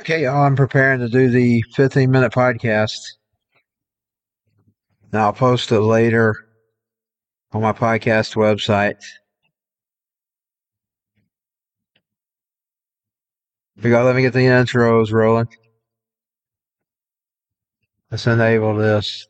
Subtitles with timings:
[0.00, 2.96] Okay, I'm preparing to do the 15 minute podcast.
[5.12, 6.34] Now I'll post it later
[7.52, 8.96] on my podcast website.
[13.82, 15.48] We got let me get the intros rolling.
[18.10, 19.28] Let's enable this.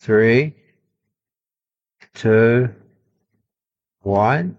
[0.00, 0.56] Three,
[2.12, 2.74] two,
[4.00, 4.56] one.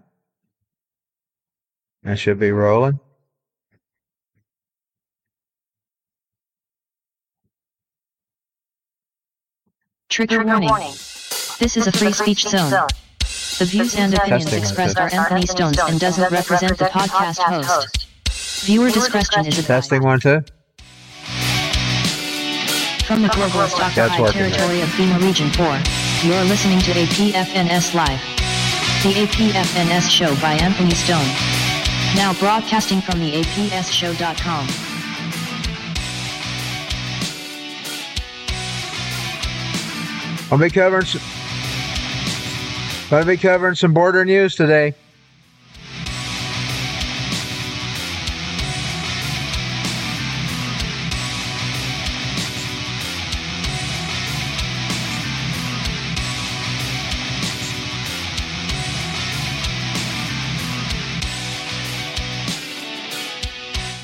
[2.06, 3.00] That should be rolling.
[10.08, 10.92] Trigger warning.
[11.58, 12.70] This is a free speech zone.
[13.58, 15.12] The views and opinions expressed are.
[15.12, 18.06] Anthony Stone's and doesn't represent the podcast host.
[18.66, 19.66] Viewer discretion is advised.
[19.66, 20.42] Testing one, two.
[23.04, 25.66] From the globalist That's occupied territory of FEMA Region 4,
[26.22, 28.20] you're listening to APFNS Live.
[29.02, 31.55] The APFNS show by Anthony Stone.
[32.16, 34.66] Now broadcasting from the APSshow.com.
[40.50, 41.20] I'll be covering some,
[43.10, 44.94] gonna be covering some border news today.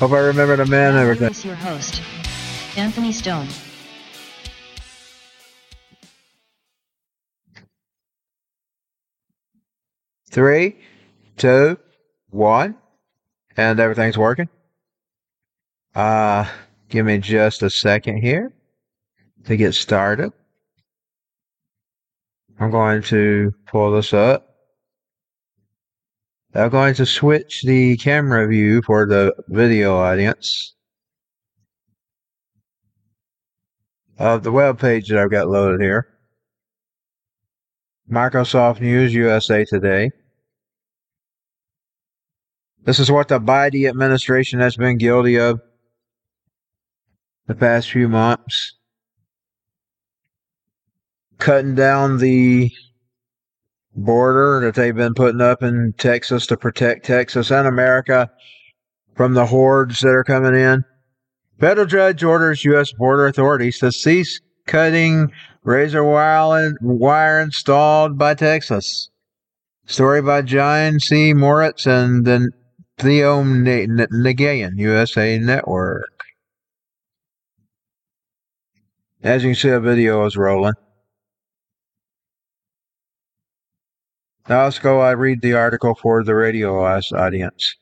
[0.03, 1.27] Hope I remember to man everything.
[1.27, 2.01] here's your host,
[2.75, 3.47] Anthony Stone.
[10.29, 10.75] Three,
[11.37, 11.77] two,
[12.31, 12.75] one,
[13.55, 14.49] and everything's working.
[15.95, 16.49] Uh,
[16.89, 18.51] give me just a second here
[19.45, 20.33] to get started.
[22.59, 24.52] I'm going to pull this up.
[26.55, 30.75] I'm going to switch the camera view for the video audience
[34.19, 36.07] of the web page that I've got loaded here.
[38.11, 40.11] Microsoft News USA Today.
[42.83, 45.59] This is what the Biden administration has been guilty of
[47.47, 48.75] the past few months.
[51.39, 52.71] Cutting down the
[53.95, 58.29] border that they've been putting up in Texas to protect Texas and America
[59.15, 60.83] from the hordes that are coming in.
[61.59, 62.91] Federal judge orders U.S.
[62.93, 65.31] border authorities to cease cutting
[65.63, 69.09] razor wire, wire installed by Texas.
[69.85, 71.33] Story by John C.
[71.33, 72.49] Moritz and the
[72.97, 76.09] Theo Na- Na- Nagayan, USA Network.
[79.21, 80.73] As you can see, a video is rolling.
[84.49, 84.99] Now let's go.
[84.99, 87.75] I read the article for the radio audience.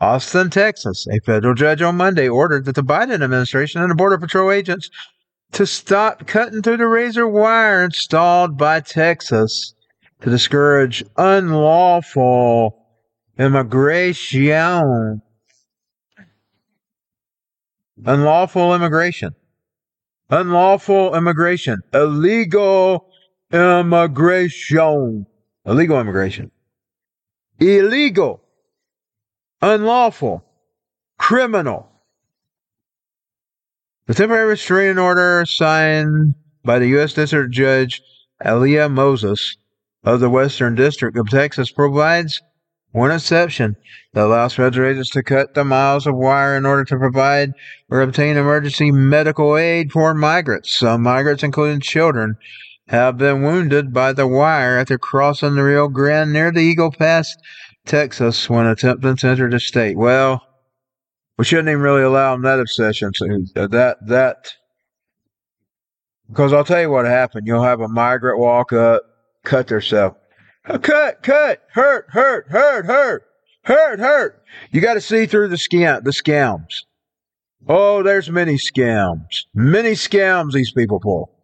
[0.00, 1.06] Austin, Texas.
[1.12, 4.88] A federal judge on Monday ordered that the Biden administration and the Border Patrol agents
[5.52, 9.74] to stop cutting through the razor wire installed by Texas
[10.22, 12.86] to discourage unlawful
[13.38, 15.20] immigration.
[18.06, 19.34] Unlawful immigration.
[20.30, 21.80] Unlawful immigration.
[21.92, 23.06] Illegal
[23.52, 25.26] immigration.
[25.66, 26.50] Illegal immigration.
[27.58, 28.42] Illegal.
[29.60, 30.44] Unlawful.
[31.18, 31.88] Criminal.
[34.06, 36.34] The temporary restraining order signed
[36.64, 37.12] by the U.S.
[37.12, 38.02] District Judge
[38.44, 39.56] Alia Moses
[40.02, 42.40] of the Western District of Texas provides
[42.92, 43.76] one exception
[44.14, 47.52] that allows federal agents to cut the miles of wire in order to provide
[47.88, 50.76] or obtain emergency medical aid for migrants.
[50.76, 52.36] Some migrants, including children,
[52.90, 57.36] have been wounded by the wire after crossing the Rio Grande near the Eagle Pass,
[57.86, 59.96] Texas, when attempting to enter the state.
[59.96, 60.44] Well,
[61.38, 63.12] we shouldn't even really allow them that obsession.
[63.14, 64.52] So uh, that that
[66.28, 67.46] because I'll tell you what happened.
[67.46, 69.02] You'll have a migrant walk up,
[69.44, 70.16] cut themselves.
[70.68, 73.22] Uh, Cut, cut, hurt, hurt, hurt, hurt,
[73.62, 74.42] hurt, hurt.
[74.72, 76.82] You got to see through the scam, the scams.
[77.68, 81.39] Oh, there's many scams, many scams these people pull.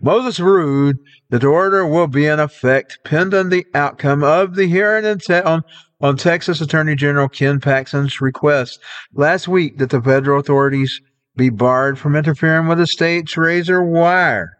[0.00, 0.96] Moses ruled
[1.30, 5.34] that the order will be in effect pending the outcome of the hearing in te-
[5.34, 5.62] on,
[6.00, 8.80] on Texas Attorney General Ken Paxton's request
[9.12, 11.00] last week that the federal authorities
[11.36, 14.56] be barred from interfering with the state's razor wire.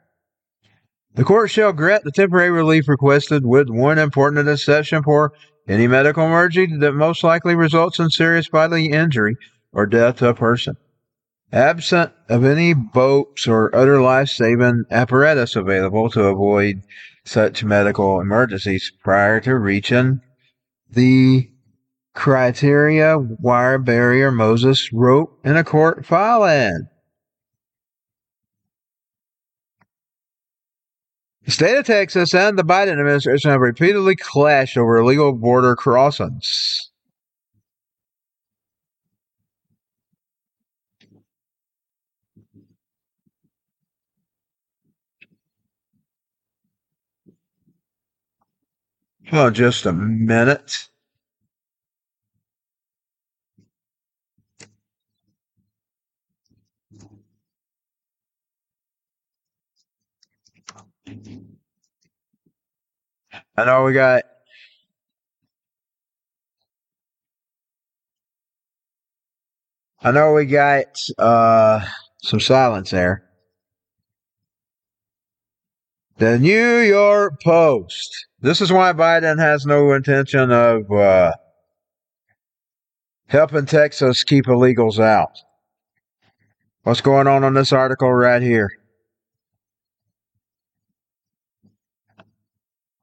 [1.14, 5.32] The court shall grant the temporary relief requested with one important exception for
[5.68, 9.36] any medical emergency that most likely results in serious bodily injury
[9.72, 10.76] or death to a person.
[11.52, 16.82] Absent of any boats or other life-saving apparatus available to avoid
[17.24, 20.20] such medical emergencies prior to reaching
[20.88, 21.50] the
[22.14, 26.86] criteria wire barrier Moses wrote in a court filing.
[31.44, 36.89] The state of Texas and the Biden administration have repeatedly clashed over illegal border crossings.
[49.32, 50.88] Oh, just a minute.
[63.56, 64.24] I know we got
[70.02, 70.86] I know we got
[71.18, 71.80] uh
[72.22, 73.24] some silence there.
[76.18, 78.28] The New York Post.
[78.42, 81.32] This is why Biden has no intention of uh,
[83.26, 85.38] helping Texas keep illegals out.
[86.82, 88.70] What's going on in this article right here?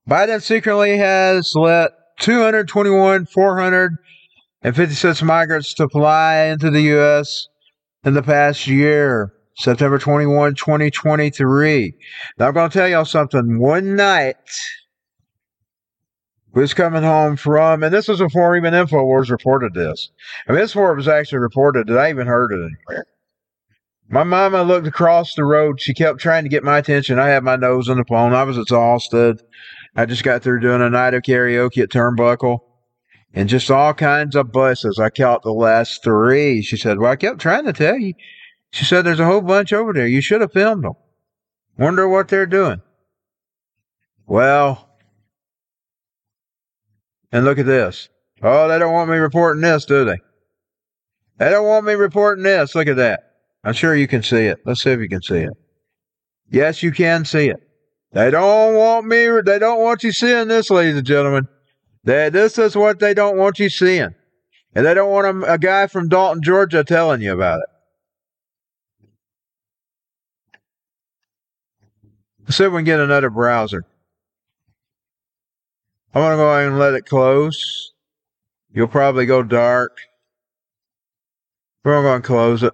[0.09, 7.47] Biden secretly has let 221, 456 migrants to fly into the U.S.
[8.03, 11.93] in the past year, September 21, 2023.
[12.39, 13.59] Now, I'm going to tell y'all something.
[13.59, 14.37] One night,
[16.61, 20.11] was coming home from, and this was before even InfoWars reported this.
[20.47, 23.05] I mean, this it was actually reported that I even heard it anywhere.
[24.09, 25.81] My mama looked across the road.
[25.81, 27.19] She kept trying to get my attention.
[27.19, 28.33] I had my nose on the phone.
[28.33, 29.41] I was exhausted.
[29.95, 32.59] I just got through doing a night of karaoke at Turnbuckle
[33.33, 34.97] and just all kinds of buses.
[34.99, 36.61] I caught the last three.
[36.61, 38.13] She said, Well, I kept trying to tell you.
[38.71, 40.07] She said, There's a whole bunch over there.
[40.07, 40.93] You should have filmed them.
[41.77, 42.81] Wonder what they're doing.
[44.25, 44.86] Well,
[47.31, 48.09] and look at this.
[48.41, 50.17] Oh, they don't want me reporting this, do they?
[51.37, 52.75] They don't want me reporting this.
[52.75, 53.23] Look at that.
[53.63, 54.59] I'm sure you can see it.
[54.65, 55.53] Let's see if you can see it.
[56.49, 57.59] Yes, you can see it.
[58.13, 61.47] They don't want me, they don't want you seeing this, ladies and gentlemen.
[62.03, 64.15] They, this is what they don't want you seeing.
[64.73, 67.69] And they don't want a, a guy from Dalton, Georgia telling you about it.
[72.43, 73.83] Let's see if we can get another browser.
[76.13, 77.93] I'm going to go ahead and let it close.
[78.71, 79.97] You'll probably go dark.
[81.83, 82.73] We're going to close it.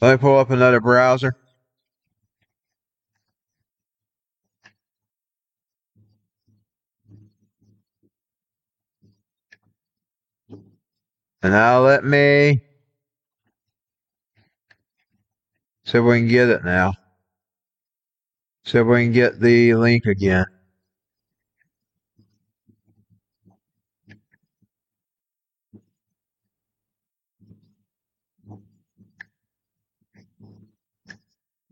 [0.00, 1.36] Let me pull up another browser.
[11.42, 12.60] And now let me
[15.84, 16.94] see if we can get it now.
[18.66, 20.44] See if we can get the link again.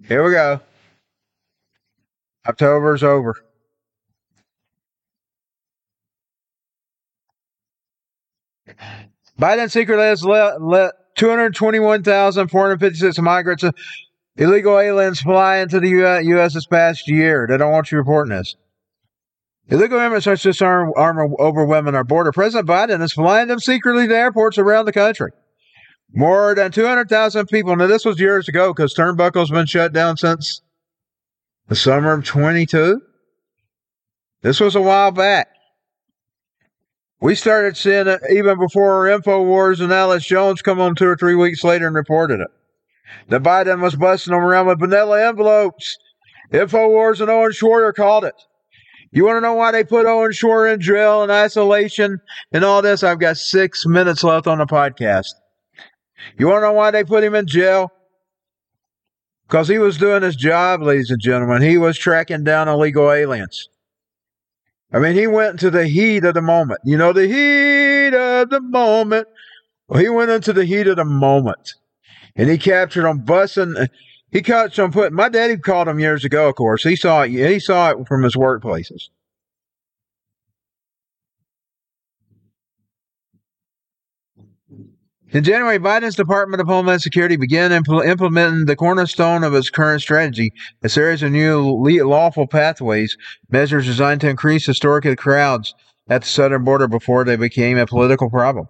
[0.06, 0.60] Here we go.
[2.46, 3.34] October's over.
[9.40, 13.64] Biden secretly has let, let 221,456 migrants,
[14.36, 15.88] illegal aliens, fly into the
[16.24, 16.54] U.S.
[16.54, 17.46] this past year.
[17.48, 18.56] They don't want you reporting this.
[19.68, 22.32] Illegal immigrants are just arm, arm overwhelming our border.
[22.32, 25.30] President Biden is flying them secretly to airports around the country.
[26.12, 27.74] More than 200,000 people.
[27.74, 30.60] Now, this was years ago because Turnbuckle's been shut down since
[31.68, 33.00] the summer of 22.
[34.42, 35.48] This was a while back.
[37.20, 41.34] We started seeing it even before InfoWars and Alex Jones come on two or three
[41.34, 42.48] weeks later and reported it.
[43.28, 45.96] The Biden was busting them around with vanilla envelopes.
[46.52, 48.34] InfoWars and Owen Schroyer called it.
[49.10, 52.20] You want to know why they put Owen Schroyer in jail and isolation
[52.52, 53.02] and all this?
[53.02, 55.34] I've got six minutes left on the podcast.
[56.36, 57.92] You want to know why they put him in jail?
[59.46, 61.62] Because he was doing his job, ladies and gentlemen.
[61.62, 63.68] He was tracking down illegal aliens.
[64.92, 66.80] I mean, he went into the heat of the moment.
[66.84, 69.28] You know, the heat of the moment.
[69.88, 71.74] Well, he went into the heat of the moment.
[72.36, 73.74] And he captured them busting.
[74.30, 75.12] He caught some put.
[75.12, 76.82] My daddy called him years ago, of course.
[76.82, 77.30] He saw it.
[77.30, 79.08] He saw it from his workplaces.
[85.30, 90.00] In January, Biden's Department of Homeland Security began impl- implementing the cornerstone of its current
[90.00, 90.52] strategy,
[90.84, 91.60] a series of new
[92.04, 93.16] lawful pathways,
[93.50, 95.74] measures designed to increase historic crowds
[96.08, 98.68] at the southern border before they became a political problem.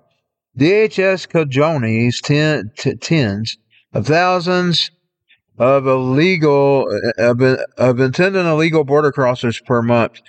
[0.59, 3.59] DHS cajones ten, t- tens
[3.93, 4.91] of thousands
[5.59, 6.87] of illegal,
[7.19, 7.41] uh, of,
[7.77, 10.21] of intended illegal border crossers per month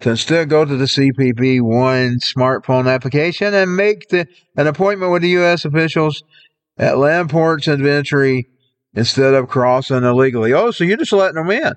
[0.00, 4.26] to instead go to the CBP One smartphone application and make the,
[4.56, 5.64] an appointment with the U.S.
[5.64, 6.22] officials
[6.76, 8.48] at land ports and entry
[8.94, 10.52] instead of crossing illegally.
[10.52, 11.72] Oh, so you're just letting them in.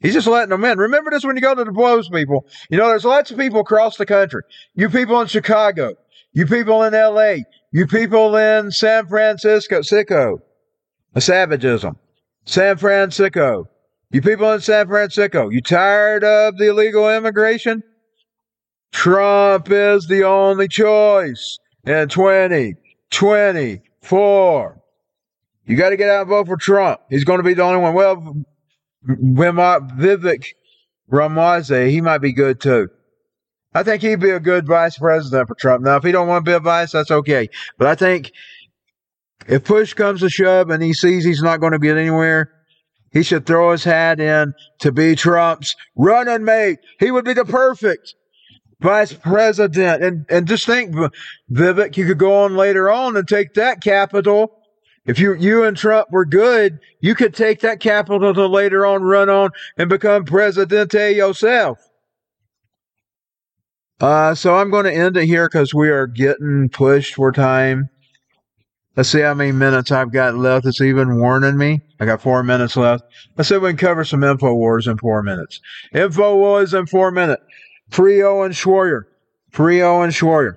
[0.00, 0.78] He's just letting them in.
[0.78, 2.46] Remember this when you go to the blows, people.
[2.70, 4.42] You know, there's lots of people across the country.
[4.74, 5.94] You people in Chicago,
[6.36, 7.36] you people in LA,
[7.72, 10.40] you people in San Francisco, sicko,
[11.14, 11.96] a savagism,
[12.44, 13.70] San Francisco,
[14.10, 17.82] you people in San Francisco, you tired of the illegal immigration?
[18.92, 24.82] Trump is the only choice in 2024.
[25.64, 27.00] You got to get out and vote for Trump.
[27.08, 27.94] He's going to be the only one.
[27.94, 28.44] Well,
[29.08, 30.44] Vivek
[31.08, 32.90] Ramaswamy, he might be good too.
[33.76, 35.84] I think he'd be a good vice president for Trump.
[35.84, 37.48] Now, if he don't want to be a vice, that's okay.
[37.78, 38.32] But I think
[39.46, 42.52] if push comes to shove and he sees he's not going to get anywhere,
[43.12, 46.78] he should throw his hat in to be Trump's running mate.
[46.98, 48.14] He would be the perfect
[48.80, 50.02] vice president.
[50.02, 50.94] And and just think,
[51.52, 54.56] Vivek, you could go on later on and take that capital
[55.06, 59.02] if you you and Trump were good, you could take that capital to later on
[59.02, 61.78] run on and become presidente yourself.
[64.00, 67.88] Uh, so I'm going to end it here because we are getting pushed for time.
[68.94, 70.66] Let's see how many minutes I've got left.
[70.66, 71.82] It's even warning me.
[72.00, 73.04] I got four minutes left.
[73.36, 75.60] Let's see if we can cover some info wars in four minutes.
[75.92, 77.42] Info wars in four minutes.
[77.90, 79.04] Free Owen Schroyer.
[79.50, 80.56] Free Owen Schroyer.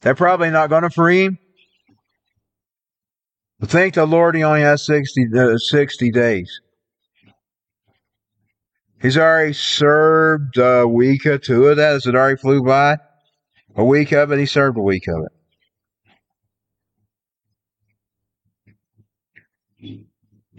[0.00, 1.38] They're probably not going to free him.
[3.60, 6.60] But thank the Lord he only has 60, uh, 60 days.
[9.00, 12.98] He's already served a week or two of that as it already flew by.
[13.76, 15.32] A week of it, he served a week of it.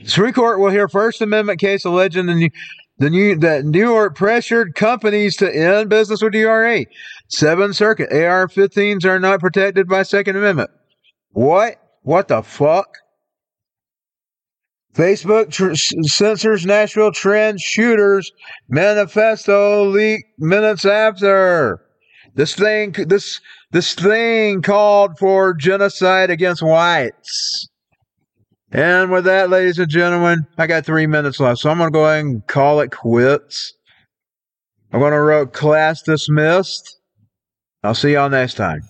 [0.06, 2.52] Supreme Court will hear First Amendment case alleging the
[3.00, 6.86] the New, that New York pressured companies to end business with NRA.
[7.30, 10.70] Seventh Circuit AR-15s are not protected by Second Amendment.
[11.32, 11.82] What?
[12.02, 12.90] What the fuck?
[14.96, 18.32] Facebook tr- censors Nashville trend shooters
[18.68, 21.82] manifesto leak minutes after.
[22.36, 23.40] This thing, this
[23.72, 27.68] this thing called for genocide against whites.
[28.72, 31.94] And with that, ladies and gentlemen, I got three minutes left, so I'm going to
[31.94, 33.74] go ahead and call it quits.
[34.92, 37.00] I'm going to write class dismissed.
[37.84, 38.82] I'll see y'all next time.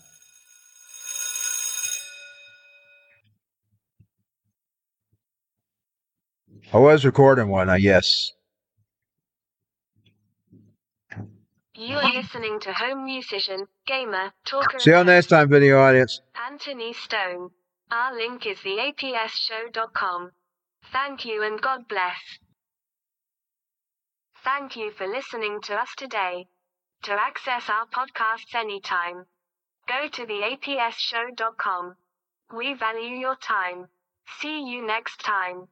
[6.72, 8.32] I was recording one, I guess.
[11.74, 14.78] You are listening to home musician, gamer, talker.
[14.78, 16.22] See y'all next time, video audience.
[16.48, 17.50] Anthony Stone.
[17.90, 20.32] Our link is theapsshow.com.
[20.92, 22.38] Thank you and God bless.
[24.44, 26.46] Thank you for listening to us today.
[27.04, 29.26] To access our podcasts anytime,
[29.88, 31.96] go to theapsshow.com.
[32.56, 33.88] We value your time.
[34.40, 35.70] See you next time.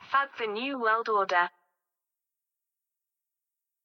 [0.00, 1.50] Fuck the New World Order.